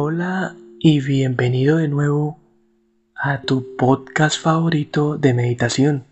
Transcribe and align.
Hola 0.00 0.54
y 0.78 1.00
bienvenido 1.00 1.78
de 1.78 1.88
nuevo 1.88 2.38
a 3.16 3.40
tu 3.40 3.74
podcast 3.76 4.40
favorito 4.40 5.18
de 5.18 5.34
meditación. 5.34 6.04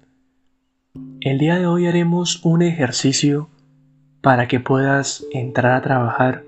El 1.21 1.39
día 1.39 1.57
de 1.61 1.69
hoy 1.69 1.87
haremos 1.87 2.45
un 2.45 2.63
ejercicio 2.63 3.49
para 4.23 4.49
que 4.49 4.59
puedas 4.59 5.25
entrar 5.33 5.75
a 5.75 5.83
trabajar 5.83 6.43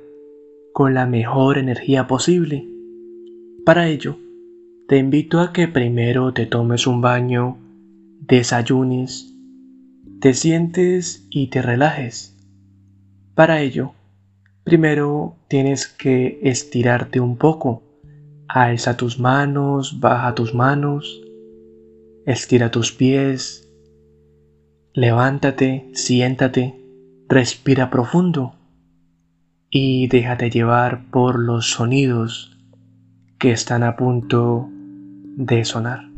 con 0.73 0.95
la 0.95 1.07
mejor 1.07 1.59
energía 1.59 2.09
posible. 2.09 2.67
Para 3.65 3.87
ello, 3.87 4.19
te 4.89 4.99
invito 4.99 5.39
a 5.39 5.53
que 5.53 5.69
primero 5.69 6.33
te 6.35 6.45
tomes 6.45 6.89
un 6.89 7.01
baño, 7.03 7.57
desayunes, 8.19 9.33
te 10.21 10.35
sientes 10.35 11.25
y 11.31 11.51
te 11.51 11.63
relajes. 11.63 12.37
Para 13.37 13.61
ello, 13.61 13.93
primero 14.69 15.35
tienes 15.49 15.87
que 15.87 16.41
estirarte 16.43 17.21
un 17.21 17.39
poco. 17.39 17.83
Alza 18.49 18.99
tus 18.99 19.19
manos, 19.19 19.99
baja 19.99 20.35
tus 20.35 20.55
manos, 20.55 21.23
estira 22.27 22.71
tus 22.71 22.93
pies, 22.93 23.67
levántate, 24.93 25.89
siéntate, 25.95 26.75
respira 27.31 27.89
profundo 27.89 28.57
y 29.71 30.07
déjate 30.09 30.51
llevar 30.51 31.07
por 31.11 31.39
los 31.39 31.71
sonidos 31.71 32.59
que 33.39 33.53
están 33.53 33.83
a 33.83 33.97
punto 33.97 34.69
de 34.71 35.65
sonar. 35.65 36.09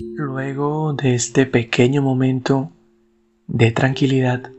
Luego 0.00 0.92
de 0.92 1.16
este 1.16 1.44
pequeño 1.44 2.02
momento 2.02 2.70
de 3.48 3.72
tranquilidad, 3.72 4.52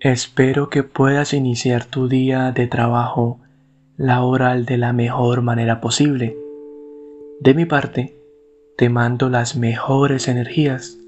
espero 0.00 0.68
que 0.68 0.82
puedas 0.82 1.32
iniciar 1.32 1.84
tu 1.84 2.08
día 2.08 2.50
de 2.50 2.66
trabajo 2.66 3.38
laboral 3.96 4.66
de 4.66 4.78
la 4.78 4.92
mejor 4.92 5.42
manera 5.42 5.80
posible. 5.80 6.36
De 7.40 7.54
mi 7.54 7.66
parte, 7.66 8.16
te 8.76 8.88
mando 8.88 9.28
las 9.28 9.54
mejores 9.54 10.26
energías 10.26 10.98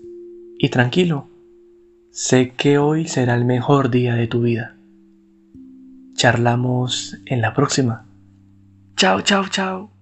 y 0.56 0.68
tranquilo, 0.68 1.26
sé 2.12 2.52
que 2.56 2.78
hoy 2.78 3.08
será 3.08 3.34
el 3.34 3.44
mejor 3.44 3.90
día 3.90 4.14
de 4.14 4.28
tu 4.28 4.42
vida. 4.42 4.76
Charlamos 6.14 7.18
en 7.26 7.40
la 7.40 7.52
próxima. 7.52 8.06
Chao, 8.96 9.22
chao, 9.22 9.46
chao. 9.50 9.93